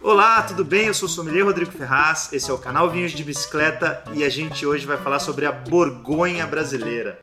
[0.00, 0.86] Olá, tudo bem?
[0.86, 4.28] Eu sou o sommelier Rodrigo Ferraz, esse é o canal Vinhos de Bicicleta e a
[4.28, 7.18] gente hoje vai falar sobre a Borgonha brasileira.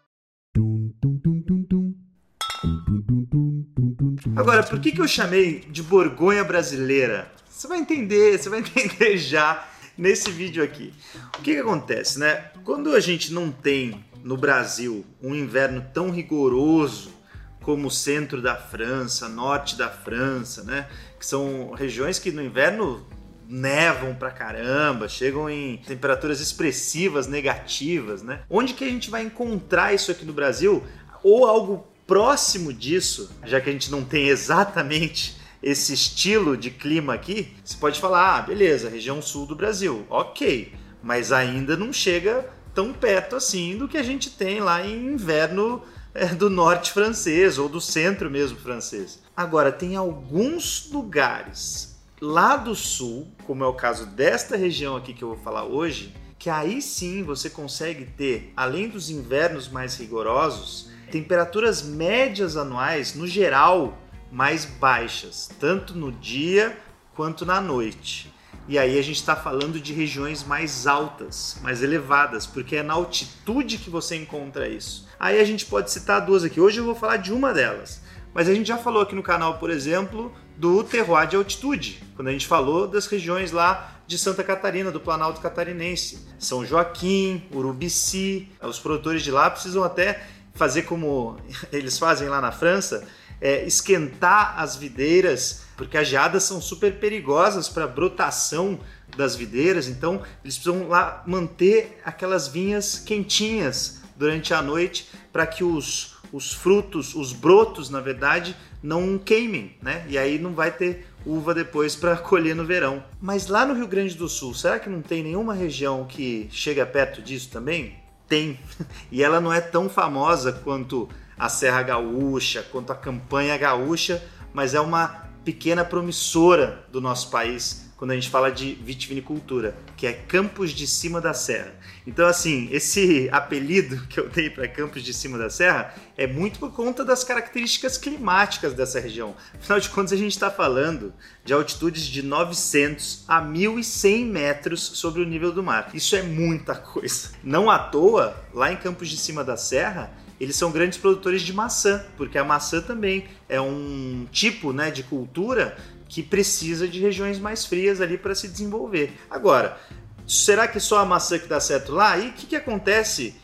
[4.35, 7.31] Agora, por que, que eu chamei de Borgonha brasileira?
[7.49, 9.67] Você vai entender, você vai entender já
[9.97, 10.93] nesse vídeo aqui.
[11.37, 12.51] O que, que acontece, né?
[12.63, 17.13] Quando a gente não tem no Brasil um inverno tão rigoroso
[17.61, 20.87] como o centro da França, norte da França, né?
[21.19, 23.05] Que são regiões que no inverno
[23.47, 28.41] nevam pra caramba, chegam em temperaturas expressivas, negativas, né?
[28.49, 30.83] Onde que a gente vai encontrar isso aqui no Brasil?
[31.23, 37.13] Ou algo próximo disso, já que a gente não tem exatamente esse estilo de clima
[37.13, 42.49] aqui, você pode falar, ah, beleza, região sul do Brasil, ok, mas ainda não chega
[42.73, 45.83] tão perto assim do que a gente tem lá em inverno
[46.13, 49.21] é, do norte francês ou do centro mesmo francês.
[49.39, 55.23] Agora, tem alguns lugares lá do sul, como é o caso desta região aqui que
[55.23, 60.89] eu vou falar hoje, que aí sim você consegue ter, além dos invernos mais rigorosos,
[61.09, 63.97] temperaturas médias anuais, no geral,
[64.29, 66.77] mais baixas, tanto no dia
[67.15, 68.33] quanto na noite.
[68.67, 72.95] E aí a gente está falando de regiões mais altas, mais elevadas, porque é na
[72.95, 75.07] altitude que você encontra isso.
[75.17, 76.59] Aí a gente pode citar duas aqui.
[76.59, 78.01] Hoje eu vou falar de uma delas.
[78.33, 82.27] Mas a gente já falou aqui no canal, por exemplo, do terroir de altitude, quando
[82.27, 86.27] a gente falou das regiões lá de Santa Catarina, do Planalto Catarinense.
[86.37, 91.37] São Joaquim, Urubici, os produtores de lá precisam até fazer como
[91.71, 93.07] eles fazem lá na França,
[93.41, 98.79] é, esquentar as videiras, porque as geadas são super perigosas para a brotação
[99.15, 105.63] das videiras, então eles precisam lá manter aquelas vinhas quentinhas durante a noite para que
[105.63, 110.05] os, os frutos, os brotos, na verdade, não queimem, né?
[110.07, 113.03] E aí não vai ter uva depois para colher no verão.
[113.21, 116.85] Mas lá no Rio Grande do Sul, será que não tem nenhuma região que chega
[116.85, 117.95] perto disso também?
[118.27, 118.59] Tem.
[119.11, 124.23] E ela não é tão famosa quanto a Serra Gaúcha, quanto a campanha gaúcha,
[124.53, 130.07] mas é uma pequena promissora do nosso país quando a gente fala de vitivinicultura, que
[130.07, 131.75] é Campos de Cima da Serra.
[132.07, 136.59] Então, assim, esse apelido que eu dei para Campos de Cima da Serra é muito
[136.59, 139.35] por conta das características climáticas dessa região.
[139.53, 145.21] Afinal de contas, a gente está falando de altitudes de 900 a 1.100 metros sobre
[145.21, 145.89] o nível do mar.
[145.93, 147.31] Isso é muita coisa.
[147.43, 151.51] Não à toa, lá em Campos de Cima da Serra, eles são grandes produtores de
[151.51, 155.75] maçã, porque a maçã também é um tipo né, de cultura
[156.09, 159.13] que precisa de regiões mais frias ali para se desenvolver.
[159.29, 159.79] Agora,
[160.27, 162.17] será que só a maçã que dá certo lá?
[162.17, 163.35] E o que, que acontece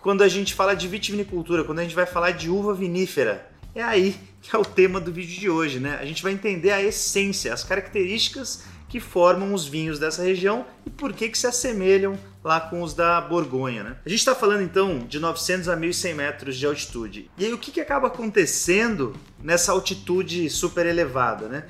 [0.00, 3.50] quando a gente fala de vitivinicultura, quando a gente vai falar de uva vinífera?
[3.74, 5.98] É aí que é o tema do vídeo de hoje, né?
[6.00, 10.90] A gente vai entender a essência, as características que formam os vinhos dessa região e
[10.90, 13.82] por que, que se assemelham lá com os da Borgonha.
[13.82, 13.96] Né?
[14.04, 17.30] A gente está falando então de 900 a 1100 metros de altitude.
[17.36, 21.48] E aí o que, que acaba acontecendo nessa altitude super elevada?
[21.48, 21.64] Né?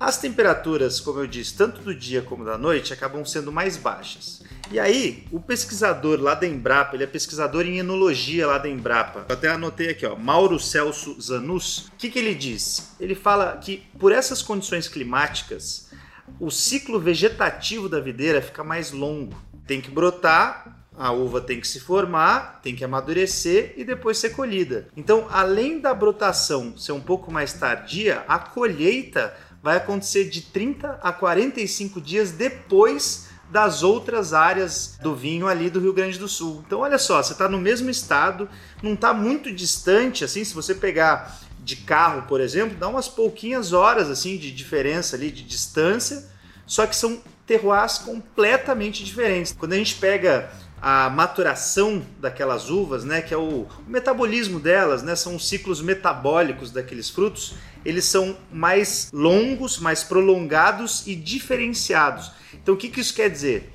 [0.00, 4.44] As temperaturas, como eu disse, tanto do dia como da noite, acabam sendo mais baixas.
[4.70, 9.26] E aí, o pesquisador lá da Embrapa, ele é pesquisador em enologia lá da Embrapa.
[9.28, 11.88] Eu até anotei aqui, ó, Mauro Celso Zanus.
[11.88, 12.94] O que, que ele diz?
[13.00, 15.90] Ele fala que por essas condições climáticas,
[16.38, 19.36] o ciclo vegetativo da videira fica mais longo.
[19.66, 24.30] Tem que brotar, a uva tem que se formar, tem que amadurecer e depois ser
[24.30, 24.88] colhida.
[24.96, 30.98] Então, além da brotação ser um pouco mais tardia, a colheita vai acontecer de 30
[31.02, 36.62] a 45 dias depois das outras áreas do vinho ali do Rio Grande do Sul.
[36.66, 38.48] Então, olha só, você está no mesmo estado,
[38.82, 43.72] não está muito distante, assim, se você pegar de carro, por exemplo, dá umas pouquinhas
[43.72, 46.26] horas assim de diferença ali de distância,
[46.66, 49.52] só que são terroirs completamente diferentes.
[49.58, 55.02] Quando a gente pega a maturação daquelas uvas, né, que é o, o, metabolismo delas,
[55.02, 57.54] né, são os ciclos metabólicos daqueles frutos,
[57.88, 62.30] eles são mais longos, mais prolongados e diferenciados.
[62.52, 63.72] Então o que, que isso quer dizer?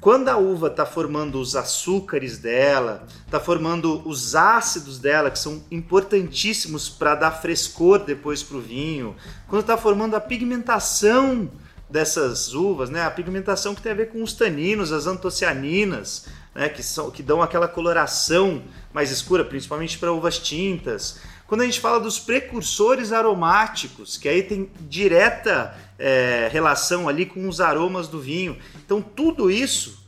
[0.00, 5.62] Quando a uva está formando os açúcares dela, está formando os ácidos dela, que são
[5.70, 9.14] importantíssimos para dar frescor depois para o vinho,
[9.46, 11.48] quando está formando a pigmentação
[11.88, 13.04] dessas uvas, né?
[13.04, 16.68] a pigmentação que tem a ver com os taninos, as antocianinas, né?
[16.68, 21.20] que, são, que dão aquela coloração mais escura, principalmente para uvas tintas.
[21.52, 27.46] Quando a gente fala dos precursores aromáticos, que aí tem direta é, relação ali com
[27.46, 28.56] os aromas do vinho.
[28.82, 30.02] Então tudo isso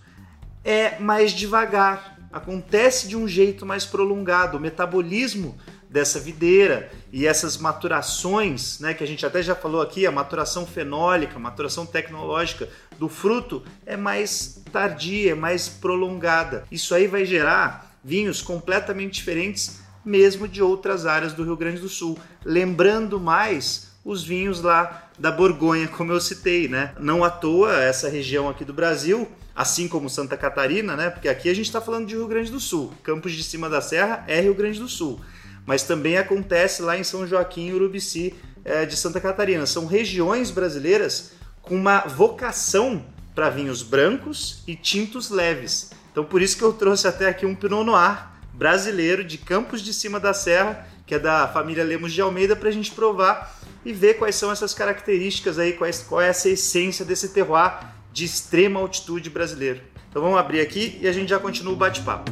[0.65, 4.57] é mais devagar, acontece de um jeito mais prolongado.
[4.57, 5.55] O metabolismo
[5.87, 10.67] dessa videira e essas maturações, né, que a gente até já falou aqui, a maturação
[10.67, 16.65] fenólica, a maturação tecnológica do fruto é mais tardia, é mais prolongada.
[16.73, 21.89] Isso aí vai gerar vinhos completamente diferentes mesmo de outras áreas do Rio Grande do
[21.89, 26.93] Sul, lembrando mais os vinhos lá da Borgonha, como eu citei, né?
[26.99, 31.09] Não à toa essa região aqui do Brasil, assim como Santa Catarina, né?
[31.09, 32.93] Porque aqui a gente está falando de Rio Grande do Sul.
[33.03, 35.21] Campos de Cima da Serra é Rio Grande do Sul,
[35.65, 38.35] mas também acontece lá em São Joaquim Urubici
[38.65, 39.65] é, de Santa Catarina.
[39.65, 45.91] São regiões brasileiras com uma vocação para vinhos brancos e tintos leves.
[46.13, 49.93] Então por isso que eu trouxe até aqui um Pinot Noir brasileiro de Campos de
[49.93, 53.93] Cima da Serra, que é da família Lemos de Almeida, para a gente provar e
[53.93, 57.81] ver quais são essas características aí, quais, qual é essa essência desse terroir
[58.13, 59.81] de extrema altitude brasileiro.
[60.09, 62.31] Então vamos abrir aqui e a gente já continua o bate-papo.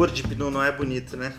[0.00, 1.34] Cor de Pinot não é bonito, né?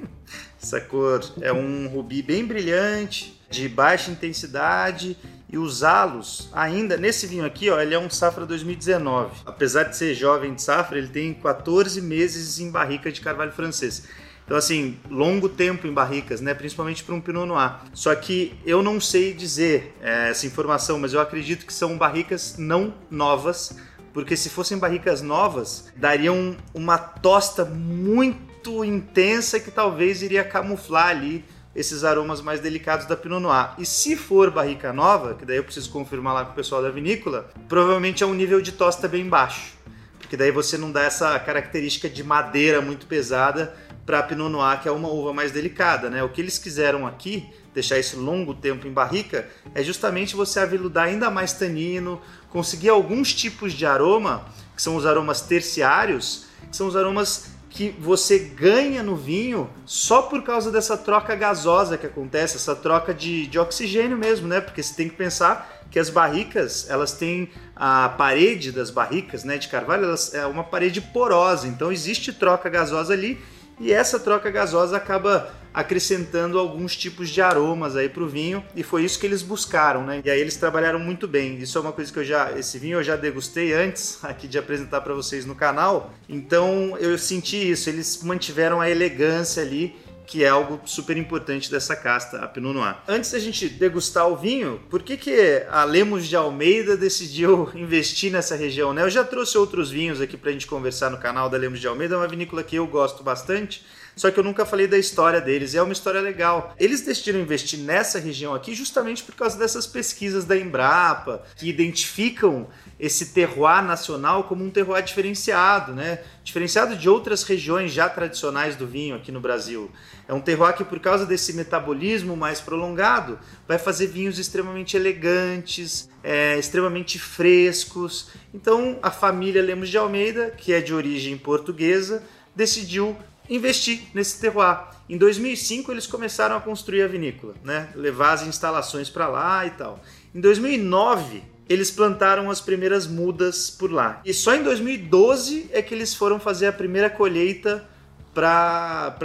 [0.58, 5.14] Essa cor é um rubi bem brilhante, de baixa intensidade
[5.46, 9.42] e usá-los ainda nesse vinho aqui, ó, ele é um safra 2019.
[9.44, 14.08] Apesar de ser jovem de safra, ele tem 14 meses em barrica de carvalho francês.
[14.46, 16.54] Então, assim, longo tempo em barricas, né?
[16.54, 17.74] Principalmente para um Pinot Noir.
[17.92, 22.56] Só que eu não sei dizer é, essa informação, mas eu acredito que são barricas
[22.56, 23.76] não novas,
[24.12, 31.44] porque se fossem barricas novas, dariam uma tosta muito intensa que talvez iria camuflar ali
[31.74, 33.70] esses aromas mais delicados da Pinot Noir.
[33.78, 36.90] E se for barrica nova, que daí eu preciso confirmar lá com o pessoal da
[36.90, 39.74] vinícola, provavelmente é um nível de tosta bem baixo,
[40.18, 44.80] porque daí você não dá essa característica de madeira muito pesada para a Pinot Noir,
[44.80, 46.22] que é uma uva mais delicada, né?
[46.22, 51.04] O que eles quiseram aqui deixar esse longo tempo em barrica, é justamente você aveludar
[51.04, 52.20] ainda mais tanino,
[52.50, 57.90] conseguir alguns tipos de aroma, que são os aromas terciários, que são os aromas que
[58.00, 63.46] você ganha no vinho só por causa dessa troca gasosa que acontece, essa troca de,
[63.46, 64.60] de oxigênio mesmo, né?
[64.60, 69.56] Porque você tem que pensar que as barricas, elas têm a parede das barricas, né,
[69.56, 73.38] de carvalho, elas, é uma parede porosa, então existe troca gasosa ali
[73.80, 78.82] e essa troca gasosa acaba acrescentando alguns tipos de aromas aí para o vinho e
[78.82, 80.20] foi isso que eles buscaram, né?
[80.24, 81.58] E aí eles trabalharam muito bem.
[81.58, 84.58] Isso é uma coisa que eu já esse vinho eu já degustei antes aqui de
[84.58, 86.12] apresentar para vocês no canal.
[86.28, 89.94] Então eu senti isso, eles mantiveram a elegância ali
[90.28, 92.96] que é algo super importante dessa casta, a Pinot Noir.
[93.08, 98.30] Antes da gente degustar o vinho, por que, que a Lemos de Almeida decidiu investir
[98.30, 98.92] nessa região?
[98.92, 99.02] Né?
[99.02, 101.88] Eu já trouxe outros vinhos aqui para a gente conversar no canal da Lemos de
[101.88, 103.82] Almeida, é uma vinícola que eu gosto bastante,
[104.18, 106.74] só que eu nunca falei da história deles, é uma história legal.
[106.76, 112.66] Eles decidiram investir nessa região aqui justamente por causa dessas pesquisas da Embrapa, que identificam
[112.98, 116.18] esse terroir nacional como um terroir diferenciado, né?
[116.42, 119.88] Diferenciado de outras regiões já tradicionais do vinho aqui no Brasil.
[120.26, 123.38] É um terroir que, por causa desse metabolismo mais prolongado,
[123.68, 128.30] vai fazer vinhos extremamente elegantes, é, extremamente frescos.
[128.52, 132.22] Então, a família Lemos de Almeida, que é de origem portuguesa,
[132.56, 133.16] decidiu
[133.48, 134.88] investir nesse terroir.
[135.08, 137.88] Em 2005 eles começaram a construir a vinícola, né?
[137.94, 140.00] levar as instalações para lá e tal.
[140.34, 144.22] Em 2009 eles plantaram as primeiras mudas por lá.
[144.24, 147.86] E só em 2012 é que eles foram fazer a primeira colheita
[148.34, 149.16] para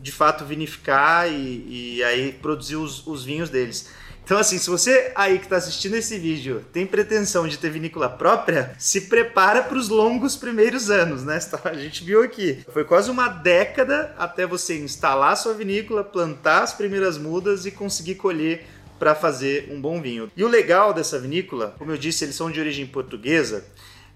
[0.00, 3.88] de fato vinificar e, e aí produzir os, os vinhos deles.
[4.24, 8.08] Então, assim, se você aí que está assistindo esse vídeo tem pretensão de ter vinícola
[8.08, 11.38] própria, se prepara para os longos primeiros anos, né?
[11.64, 12.64] A gente viu aqui.
[12.72, 18.14] Foi quase uma década até você instalar sua vinícola, plantar as primeiras mudas e conseguir
[18.14, 18.64] colher
[18.98, 20.30] para fazer um bom vinho.
[20.36, 23.64] E o legal dessa vinícola, como eu disse, eles são de origem portuguesa,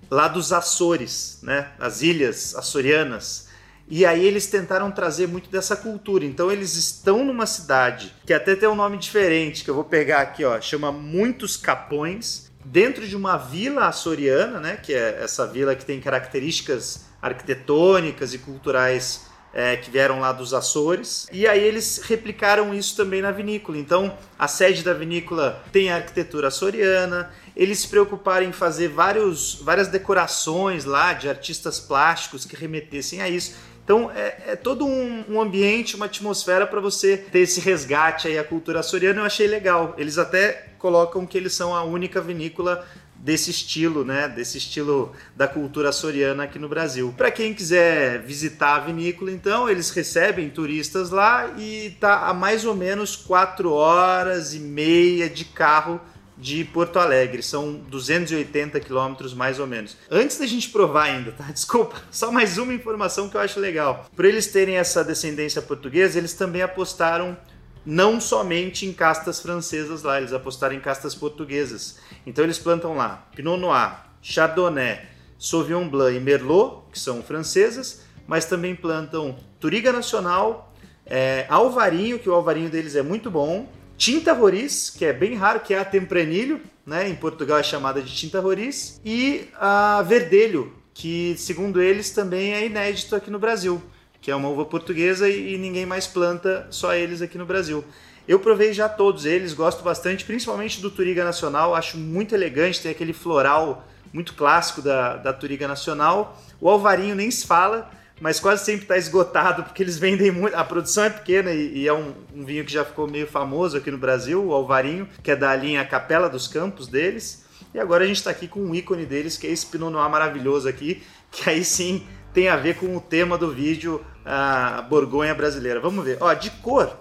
[0.09, 1.73] lá dos Açores, né?
[1.79, 3.49] As ilhas açorianas.
[3.89, 6.25] E aí eles tentaram trazer muito dessa cultura.
[6.25, 10.21] Então eles estão numa cidade que até tem um nome diferente, que eu vou pegar
[10.21, 15.77] aqui, ó, chama Muitos Capões, dentro de uma vila açoriana, né, que é essa vila
[15.77, 19.27] que tem características arquitetônicas e culturais
[19.57, 21.27] é, que vieram lá dos Açores.
[21.33, 23.79] E aí eles replicaram isso também na vinícola.
[23.79, 27.31] Então a sede da vinícola tem a arquitetura açoriana.
[27.57, 33.31] Eles se preocuparam em fazer vários, várias decorações lá de artistas plásticos que remetessem a
[33.31, 33.55] isso.
[33.87, 38.37] Então é, é todo um, um, ambiente, uma atmosfera para você ter esse resgate aí
[38.37, 39.21] à cultura açoriana.
[39.21, 39.95] Eu achei legal.
[39.97, 44.29] Eles até colocam que eles são a única vinícola desse estilo, né?
[44.29, 47.15] Desse estilo da cultura açoriana aqui no Brasil.
[47.17, 52.65] Para quem quiser visitar a vinícola, então, eles recebem turistas lá e tá a mais
[52.65, 56.01] ou menos quatro horas e meia de carro
[56.37, 57.43] de Porto Alegre.
[57.43, 59.97] São 280 quilômetros mais ou menos.
[60.11, 61.45] Antes da gente provar ainda, tá?
[61.53, 64.07] Desculpa, só mais uma informação que eu acho legal.
[64.15, 67.37] Por eles terem essa descendência portuguesa, eles também apostaram
[67.85, 71.99] não somente em castas francesas lá, eles apostaram em castas portuguesas.
[72.27, 75.01] Então eles plantam lá Pinot Noir, Chardonnay,
[75.39, 80.75] Sauvignon Blanc e Merlot, que são francesas, mas também plantam Turiga Nacional,
[81.05, 85.61] é, Alvarinho, que o alvarinho deles é muito bom, Tinta Roriz, que é bem raro,
[85.61, 87.09] que é a Tempranilho, né?
[87.09, 92.67] Em Portugal é chamada de Tinta Roriz, e a Verdelho, que segundo eles também é
[92.67, 93.83] inédito aqui no Brasil
[94.27, 97.85] que é uma uva portuguesa e, ninguém mais planta, só eles aqui no Brasil.
[98.27, 102.91] Eu provei já todos eles, gosto bastante, principalmente do Turiga Nacional, acho muito elegante, tem
[102.91, 106.43] aquele floral muito clássico da, da Turiga Nacional.
[106.61, 107.89] O Alvarinho nem se fala,
[108.21, 110.55] mas quase sempre está esgotado porque eles vendem muito.
[110.55, 113.77] A produção é pequena e, e é um, um, vinho que já ficou meio famoso
[113.77, 117.45] aqui no Brasil, o Alvarinho, que é da linha Capela dos Campos deles.
[117.75, 120.09] E agora a gente está aqui com um ícone deles, que é esse Pinot Noir
[120.09, 125.35] maravilhoso aqui, que aí sim tem a ver com o tema do vídeo, a Borgonha
[125.35, 125.79] brasileira.
[125.79, 126.17] Vamos ver.
[126.21, 126.97] Ó, de cor,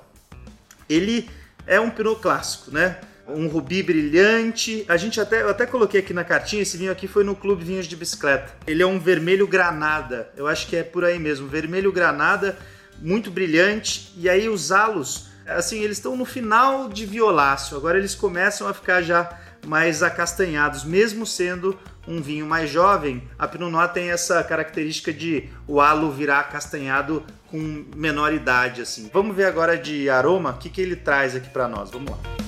[0.89, 1.29] ele
[1.65, 3.00] é um Pinot clássico, né?
[3.27, 4.86] Um rubi brilhante.
[4.88, 7.63] A gente até, eu até coloquei aqui na cartinha, esse vinho aqui foi no Clube
[7.63, 8.53] Vinhos de Bicicleta.
[8.67, 10.29] Ele é um vermelho granada.
[10.36, 11.48] Eu acho que é por aí mesmo.
[11.48, 12.58] Vermelho granada,
[13.00, 14.13] muito brilhante.
[14.17, 17.77] E aí os halos, assim, eles estão no final de violáceo.
[17.77, 21.77] Agora eles começam a ficar já mais acastanhados, mesmo sendo
[22.08, 27.24] um vinho mais jovem, a Pinot Noir tem essa característica de o halo virar castanhado
[27.50, 29.10] com menor idade, assim.
[29.13, 31.89] Vamos ver agora de aroma, o que, que ele traz aqui para nós.
[31.89, 32.45] Vamos lá.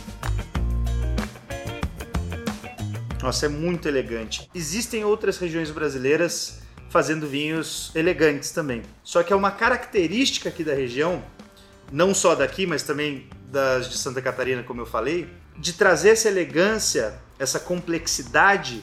[3.27, 4.49] Nossa, é muito elegante.
[4.55, 8.83] Existem outras regiões brasileiras fazendo vinhos elegantes também.
[9.03, 11.21] Só que é uma característica aqui da região,
[11.91, 16.29] não só daqui, mas também das de Santa Catarina, como eu falei, de trazer essa
[16.29, 18.81] elegância, essa complexidade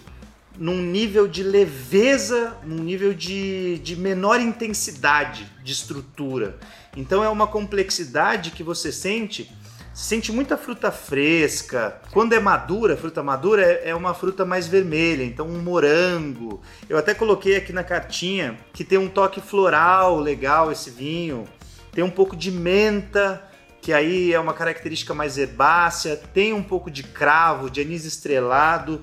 [0.58, 6.58] num nível de leveza, num nível de, de menor intensidade de estrutura.
[6.94, 9.50] Então é uma complexidade que você sente,
[9.94, 12.00] sente muita fruta fresca.
[12.10, 16.60] Quando é madura, fruta madura é, é uma fruta mais vermelha, então um morango.
[16.88, 21.44] Eu até coloquei aqui na cartinha que tem um toque floral legal esse vinho.
[21.92, 23.48] Tem um pouco de menta,
[23.80, 29.00] que aí é uma característica mais herbácea, tem um pouco de cravo, de anis estrelado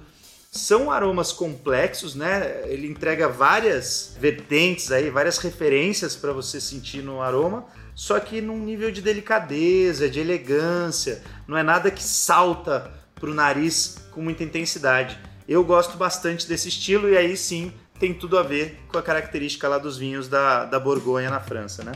[0.54, 2.64] são aromas complexos, né?
[2.66, 7.66] Ele entrega várias vertentes aí, várias referências para você sentir no aroma,
[7.96, 13.98] só que num nível de delicadeza, de elegância, não é nada que salta pro nariz
[14.12, 15.18] com muita intensidade.
[15.48, 19.70] Eu gosto bastante desse estilo e aí sim tem tudo a ver com a característica
[19.70, 21.94] lá dos vinhos da, da Borgonha na França, né?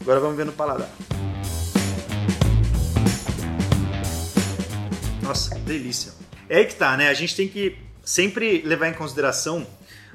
[0.00, 0.88] Agora vamos ver no paladar.
[5.20, 6.12] Nossa, delícia.
[6.48, 7.08] É aí que tá, né?
[7.08, 9.66] A gente tem que sempre levar em consideração,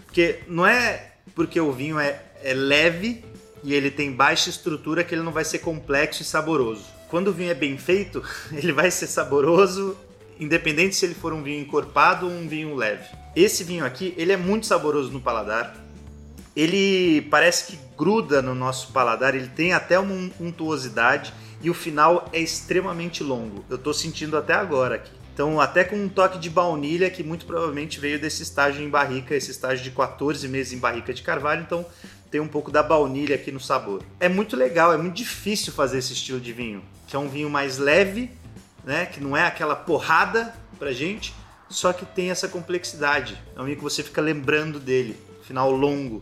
[0.05, 3.23] porque não é porque o vinho é, é leve
[3.63, 6.85] e ele tem baixa estrutura que ele não vai ser complexo e saboroso.
[7.09, 9.97] Quando o vinho é bem feito, ele vai ser saboroso,
[10.39, 13.03] independente se ele for um vinho encorpado ou um vinho leve.
[13.35, 15.75] Esse vinho aqui, ele é muito saboroso no paladar.
[16.55, 22.29] Ele parece que gruda no nosso paladar, ele tem até uma untuosidade e o final
[22.33, 23.63] é extremamente longo.
[23.69, 25.20] Eu estou sentindo até agora aqui.
[25.41, 29.33] Então, até com um toque de baunilha, que muito provavelmente veio desse estágio em barrica,
[29.33, 31.83] esse estágio de 14 meses em barrica de carvalho, então
[32.29, 34.03] tem um pouco da baunilha aqui no sabor.
[34.19, 37.49] É muito legal, é muito difícil fazer esse estilo de vinho, que é um vinho
[37.49, 38.29] mais leve,
[38.85, 41.33] né, que não é aquela porrada pra gente,
[41.67, 43.35] só que tem essa complexidade.
[43.55, 46.21] É um vinho que você fica lembrando dele, final longo.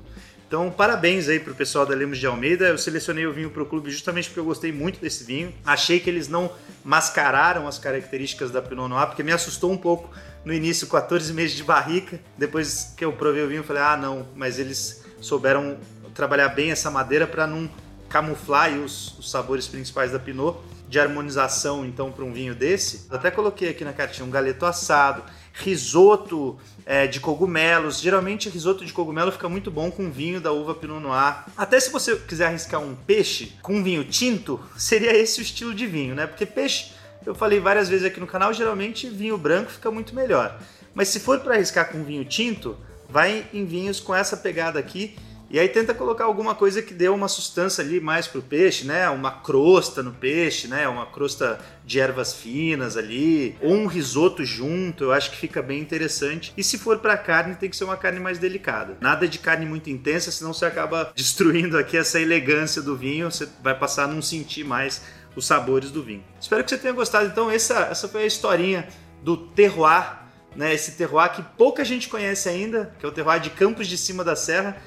[0.49, 2.69] Então, parabéns aí pro pessoal da Lemos de Almeida.
[2.69, 5.53] Eu selecionei o vinho pro clube justamente porque eu gostei muito desse vinho.
[5.63, 6.51] Achei que eles não
[6.83, 10.09] mascararam as características da Pinot Noir, porque me assustou um pouco
[10.43, 12.19] no início, 14 meses de barrica.
[12.35, 15.77] Depois que eu provei o vinho, eu falei: "Ah, não", mas eles souberam
[16.15, 17.69] trabalhar bem essa madeira para não
[18.09, 23.05] camuflar os, os sabores principais da Pinot de harmonização então para um vinho desse.
[23.07, 25.21] Eu até coloquei aqui na cartinha um galeto assado,
[25.59, 27.99] risoto é, de cogumelos.
[27.99, 31.45] Geralmente, risoto de cogumelo fica muito bom com vinho da uva Pinot Noir.
[31.55, 35.85] Até se você quiser arriscar um peixe com vinho tinto, seria esse o estilo de
[35.85, 36.25] vinho, né?
[36.25, 36.91] Porque peixe,
[37.25, 40.59] eu falei várias vezes aqui no canal, geralmente vinho branco fica muito melhor.
[40.93, 42.77] Mas se for para arriscar com vinho tinto,
[43.09, 45.15] vai em vinhos com essa pegada aqui
[45.49, 49.09] E aí tenta colocar alguma coisa que dê uma sustância ali mais pro peixe, né?
[49.09, 50.87] Uma crosta no peixe, né?
[50.87, 55.79] Uma crosta de ervas finas ali, ou um risoto junto, eu acho que fica bem
[55.79, 56.53] interessante.
[56.55, 58.95] E se for para carne, tem que ser uma carne mais delicada.
[59.01, 63.49] Nada de carne muito intensa, senão você acaba destruindo aqui essa elegância do vinho, você
[63.63, 65.01] vai passar a não sentir mais
[65.35, 66.23] os sabores do vinho.
[66.39, 67.25] Espero que você tenha gostado.
[67.25, 68.87] Então, essa, essa foi a historinha
[69.23, 70.19] do terroir,
[70.55, 70.75] né?
[70.75, 74.23] Esse terroir que pouca gente conhece ainda, que é o terroir de Campos de Cima
[74.23, 74.77] da Serra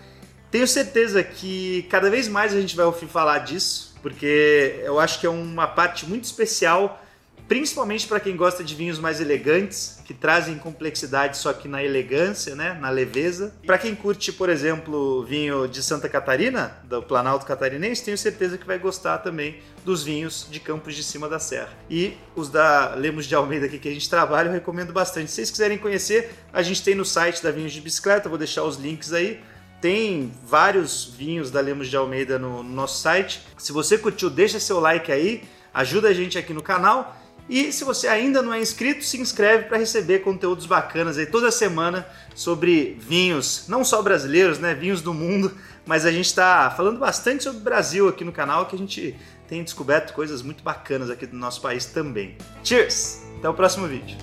[0.53, 5.19] tenho certeza que cada vez mais a gente vai ouvir falar disso, porque eu acho
[5.19, 7.03] que é uma parte muito especial,
[7.49, 12.55] principalmente para quem gosta de vinhos mais elegantes, que trazem complexidade só que na elegância,
[12.55, 13.55] né, na leveza.
[13.67, 18.67] Para quem curte, por exemplo, vinho de Santa Catarina, do Planalto Catarinense, tenho certeza que
[18.67, 19.57] vai gostar também
[19.87, 21.73] dos vinhos de Campos de Cima da Serra.
[21.89, 25.31] E os da Lemos de Almeida aqui que a gente trabalha, eu recomendo bastante.
[25.31, 28.65] Se vocês quiserem conhecer, a gente tem no site da Vinhos de Bicicleta, vou deixar
[28.65, 29.41] os links aí
[29.83, 33.43] tem vários vinhos da Lemos de Almeida no, no nosso site.
[33.59, 35.43] Se você curtiu, deixa seu like aí,
[35.75, 37.17] ajuda a gente aqui no canal.
[37.49, 41.51] E se você ainda não é inscrito, se inscreve para receber conteúdos bacanas aí toda
[41.51, 45.53] semana sobre vinhos, não só brasileiros, né, vinhos do mundo,
[45.85, 49.17] mas a gente está falando bastante sobre o Brasil aqui no canal, que a gente
[49.49, 52.37] tem descoberto coisas muito bacanas aqui do nosso país também.
[52.62, 53.21] Cheers!
[53.39, 54.17] Até o próximo vídeo.